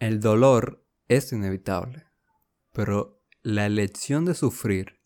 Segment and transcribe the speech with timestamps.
[0.00, 2.06] El dolor es inevitable,
[2.72, 4.98] pero la elección de sufrir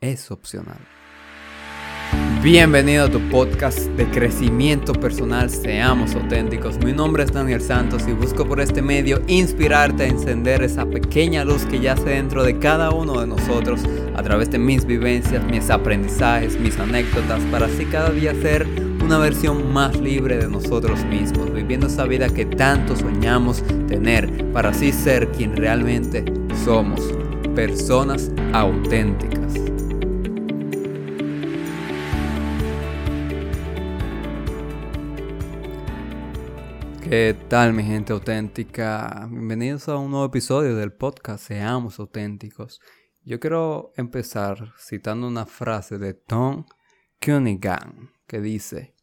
[0.00, 0.80] es opcional.
[2.42, 6.78] Bienvenido a tu podcast de crecimiento personal Seamos auténticos.
[6.78, 11.44] Mi nombre es Daniel Santos y busco por este medio inspirarte a encender esa pequeña
[11.44, 13.82] luz que yace dentro de cada uno de nosotros
[14.16, 18.66] a través de mis vivencias, mis aprendizajes, mis anécdotas, para así cada día ser
[19.02, 24.70] una versión más libre de nosotros mismos, viviendo esa vida que tanto soñamos tener, para
[24.70, 26.24] así ser quien realmente
[26.64, 27.00] somos,
[27.54, 29.54] personas auténticas.
[37.02, 39.28] ¿Qué tal mi gente auténtica?
[39.28, 42.80] Bienvenidos a un nuevo episodio del podcast Seamos auténticos.
[43.24, 46.64] Yo quiero empezar citando una frase de Tom
[47.20, 48.94] Cunningham que dice,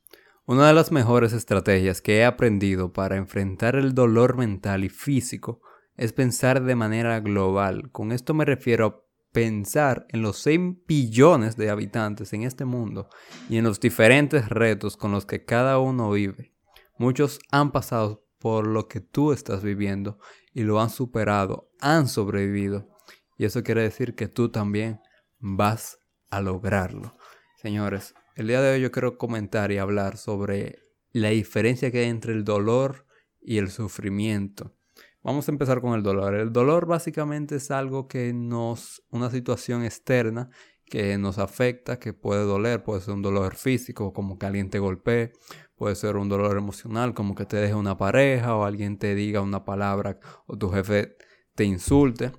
[0.50, 5.62] una de las mejores estrategias que he aprendido para enfrentar el dolor mental y físico
[5.96, 7.92] es pensar de manera global.
[7.92, 9.00] Con esto me refiero a
[9.32, 13.10] pensar en los 6 billones de habitantes en este mundo
[13.48, 16.52] y en los diferentes retos con los que cada uno vive.
[16.98, 20.18] Muchos han pasado por lo que tú estás viviendo
[20.52, 22.90] y lo han superado, han sobrevivido.
[23.38, 25.00] Y eso quiere decir que tú también
[25.38, 26.00] vas
[26.32, 27.16] a lograrlo.
[27.62, 30.80] Señores, el día de hoy yo quiero comentar y hablar sobre
[31.12, 33.06] la diferencia que hay entre el dolor
[33.42, 34.74] y el sufrimiento.
[35.22, 36.36] Vamos a empezar con el dolor.
[36.36, 40.50] El dolor básicamente es algo que nos, una situación externa
[40.86, 44.80] que nos afecta, que puede doler, puede ser un dolor físico, como que alguien te
[44.80, 45.34] golpee,
[45.76, 49.42] puede ser un dolor emocional, como que te deje una pareja o alguien te diga
[49.42, 51.18] una palabra o tu jefe
[51.56, 52.32] te insulte.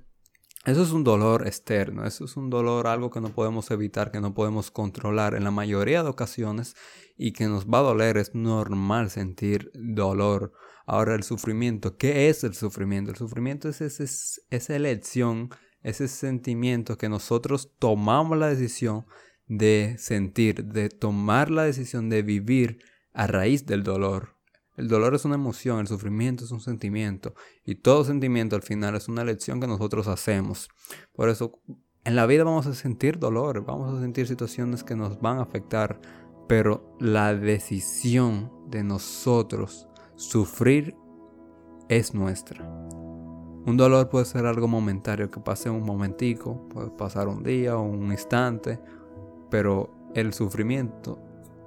[0.66, 4.20] Eso es un dolor externo, eso es un dolor, algo que no podemos evitar, que
[4.20, 6.77] no podemos controlar en la mayoría de ocasiones
[7.17, 10.52] y que nos va a doler, es normal sentir dolor.
[10.84, 13.11] Ahora el sufrimiento, ¿qué es el sufrimiento?
[13.11, 15.48] El sufrimiento es, esa elección,
[15.83, 19.06] ese sentimiento que nosotros tomamos la decisión
[19.47, 22.83] de sentir, de tomar la decisión de vivir
[23.14, 24.36] a raíz del dolor.
[24.80, 27.35] El dolor es una emoción, el sufrimiento es un sentimiento
[27.67, 30.70] y todo sentimiento al final es una elección que nosotros hacemos.
[31.13, 31.61] Por eso
[32.05, 35.42] en la vida vamos a sentir dolor, vamos a sentir situaciones que nos van a
[35.42, 36.01] afectar,
[36.48, 39.86] pero la decisión de nosotros
[40.17, 40.97] sufrir
[41.91, 42.67] es nuestra.
[43.67, 47.83] Un dolor puede ser algo momentario que pase un momentico, puede pasar un día o
[47.83, 48.80] un instante,
[49.51, 51.18] pero el sufrimiento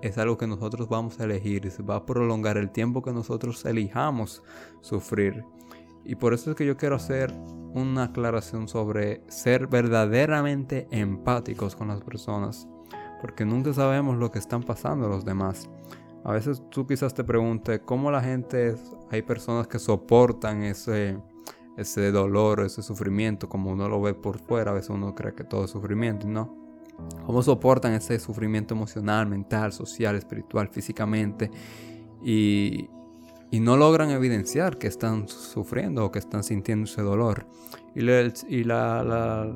[0.03, 3.63] es algo que nosotros vamos a elegir se va a prolongar el tiempo que nosotros
[3.63, 4.43] elijamos
[4.81, 5.45] sufrir.
[6.03, 7.33] Y por eso es que yo quiero hacer
[7.73, 12.67] una aclaración sobre ser verdaderamente empáticos con las personas,
[13.21, 15.69] porque nunca sabemos lo que están pasando los demás.
[16.25, 18.75] A veces tú quizás te preguntes cómo la gente,
[19.09, 21.17] hay personas que soportan ese,
[21.77, 25.45] ese dolor, ese sufrimiento, como uno lo ve por fuera, a veces uno cree que
[25.45, 26.62] todo es sufrimiento, no.
[27.25, 31.49] Cómo soportan ese sufrimiento emocional, mental, social, espiritual, físicamente.
[32.23, 32.89] Y,
[33.59, 37.45] no logran evidenciar que están sufriendo o que están sintiendo ese dolor.
[37.95, 39.55] Y, la,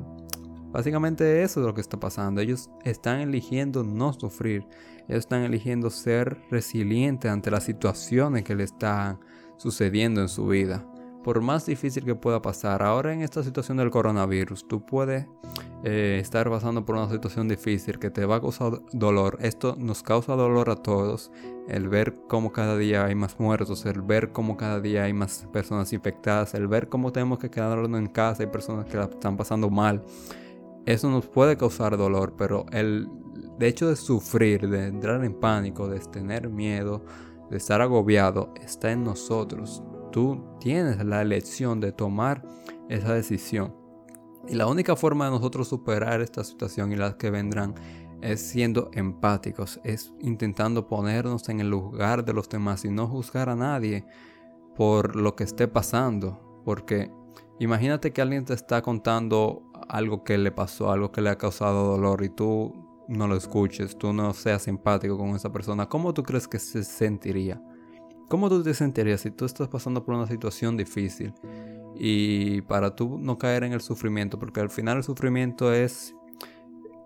[0.70, 2.40] básicamente eso es lo que está pasando.
[2.40, 4.64] Ellos están eligiendo no sufrir.
[5.08, 9.18] Ellos están eligiendo ser resilientes ante las situaciones que le están
[9.56, 10.86] sucediendo en su vida
[11.28, 15.26] por más difícil que pueda pasar, ahora en esta situación del coronavirus, tú puedes
[15.84, 19.36] eh, estar pasando por una situación difícil que te va a causar dolor.
[19.42, 21.30] Esto nos causa dolor a todos.
[21.68, 25.46] El ver cómo cada día hay más muertos, el ver cómo cada día hay más
[25.52, 29.36] personas infectadas, el ver cómo tenemos que quedarnos en casa, hay personas que la están
[29.36, 30.02] pasando mal.
[30.86, 33.06] Eso nos puede causar dolor, pero el
[33.60, 37.04] hecho de sufrir, de entrar en pánico, de tener miedo,
[37.50, 39.82] de estar agobiado, está en nosotros.
[40.10, 42.44] Tú tienes la elección de tomar
[42.88, 43.74] esa decisión.
[44.48, 47.74] Y la única forma de nosotros superar esta situación y las que vendrán
[48.22, 53.48] es siendo empáticos, es intentando ponernos en el lugar de los demás y no juzgar
[53.48, 54.04] a nadie
[54.74, 56.62] por lo que esté pasando.
[56.64, 57.10] Porque
[57.58, 61.84] imagínate que alguien te está contando algo que le pasó, algo que le ha causado
[61.90, 62.72] dolor y tú
[63.08, 65.88] no lo escuches, tú no seas empático con esa persona.
[65.88, 67.62] ¿Cómo tú crees que se sentiría?
[68.28, 71.32] ¿Cómo tú te sentirías si tú estás pasando por una situación difícil
[71.96, 74.38] y para tú no caer en el sufrimiento?
[74.38, 76.14] Porque al final el sufrimiento es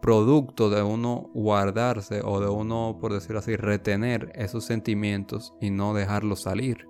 [0.00, 5.94] producto de uno guardarse o de uno, por decirlo así, retener esos sentimientos y no
[5.94, 6.88] dejarlos salir.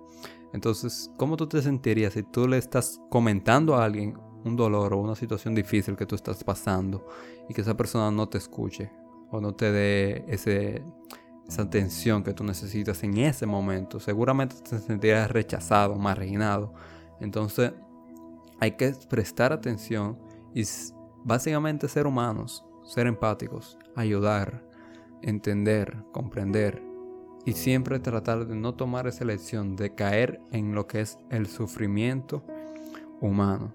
[0.51, 4.97] Entonces, ¿cómo tú te sentirías si tú le estás comentando a alguien un dolor o
[4.97, 7.05] una situación difícil que tú estás pasando
[7.47, 8.91] y que esa persona no te escuche
[9.29, 10.83] o no te dé ese
[11.47, 13.99] esa atención que tú necesitas en ese momento.
[13.99, 16.73] Seguramente te sentirías rechazado, marginado.
[17.19, 17.73] Entonces
[18.59, 20.17] hay que prestar atención
[20.53, 20.63] y
[21.23, 24.63] básicamente ser humanos, ser empáticos, ayudar,
[25.21, 26.81] entender, comprender
[27.45, 31.47] y siempre tratar de no tomar esa elección de caer en lo que es el
[31.47, 32.43] sufrimiento
[33.19, 33.73] humano.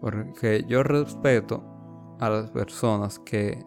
[0.00, 1.62] Porque yo respeto
[2.20, 3.64] a las personas que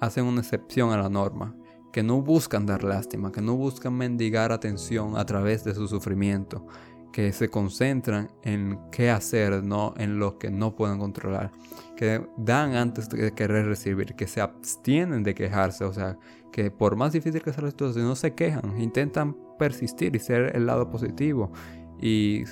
[0.00, 1.54] hacen una excepción a la norma,
[1.96, 6.66] que no buscan dar lástima, que no buscan mendigar atención a través de su sufrimiento,
[7.10, 11.52] que se concentran en qué hacer, no en lo que no pueden controlar,
[11.96, 16.18] que dan antes de querer recibir, que se abstienen de quejarse, o sea,
[16.52, 20.54] que por más difícil que sea la situación, no se quejan, intentan persistir y ser
[20.54, 21.50] el lado positivo
[21.98, 22.44] y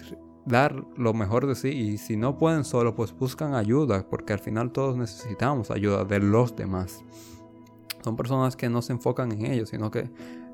[0.46, 4.38] dar lo mejor de sí y si no pueden solo, pues buscan ayuda, porque al
[4.38, 7.04] final todos necesitamos ayuda de los demás.
[8.04, 10.10] Son personas que no se enfocan en ellos, sino que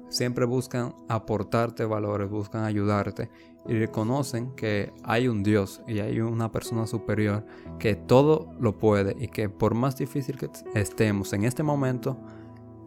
[0.08, 3.28] siempre buscan aportarte valores, buscan ayudarte
[3.66, 7.44] y reconocen que hay un Dios y hay una persona superior
[7.80, 12.16] que todo lo puede y que por más difícil que estemos en este momento,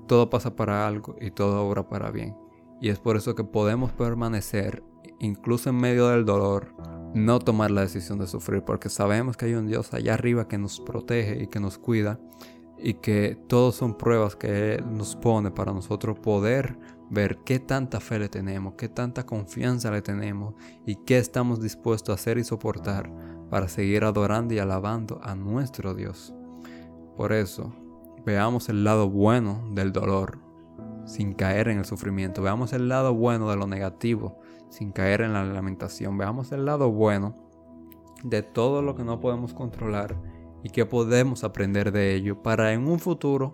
[0.08, 2.34] todo pasa para algo y todo obra para bien.
[2.80, 4.82] Y es por eso que podemos permanecer,
[5.20, 6.74] incluso en medio del dolor,
[7.14, 10.58] no tomar la decisión de sufrir, porque sabemos que hay un Dios allá arriba que
[10.58, 12.18] nos protege y que nos cuida
[12.78, 16.78] y que todos son pruebas que Él nos pone para nosotros poder
[17.10, 20.56] ver qué tanta fe le tenemos, qué tanta confianza le tenemos
[20.86, 23.12] y qué estamos dispuestos a hacer y soportar
[23.50, 26.34] para seguir adorando y alabando a nuestro Dios.
[27.16, 27.74] Por eso,
[28.26, 30.40] veamos el lado bueno del dolor
[31.06, 32.42] sin caer en el sufrimiento.
[32.42, 36.18] Veamos el lado bueno de lo negativo sin caer en la lamentación.
[36.18, 37.36] Veamos el lado bueno
[38.24, 40.16] de todo lo que no podemos controlar
[40.64, 43.54] y que podemos aprender de ello para en un futuro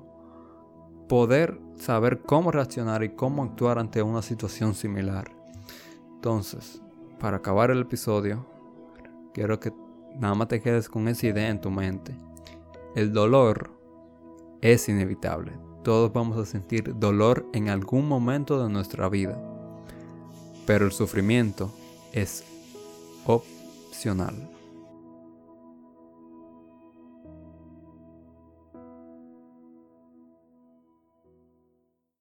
[1.09, 5.31] poder saber cómo reaccionar y cómo actuar ante una situación similar.
[6.13, 6.81] Entonces,
[7.19, 8.45] para acabar el episodio,
[9.33, 9.73] quiero que
[10.15, 12.15] nada más te quedes con esa idea en tu mente.
[12.95, 13.71] El dolor
[14.62, 15.53] es inevitable.
[15.83, 19.41] Todos vamos a sentir dolor en algún momento de nuestra vida.
[20.67, 21.71] Pero el sufrimiento
[22.13, 22.44] es
[23.25, 24.58] opcional.